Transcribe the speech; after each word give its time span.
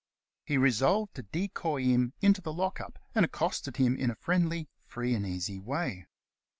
He 0.43 0.57
resolved 0.57 1.13
to 1.13 1.21
decoy 1.31 1.83
him 1.83 2.13
into 2.21 2.41
the 2.41 2.51
lock 2.51 2.81
up, 2.81 2.97
and 3.13 3.23
accosted 3.23 3.77
him 3.77 3.95
in 3.95 4.09
a 4.09 4.15
friendly, 4.15 4.67
free 4.87 5.13
and 5.13 5.27
easy 5.27 5.59
way. 5.59 6.07